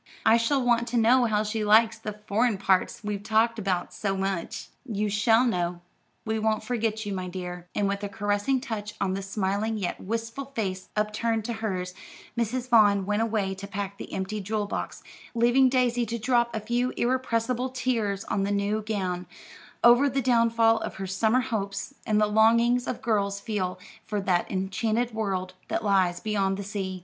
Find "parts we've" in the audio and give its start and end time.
2.57-3.21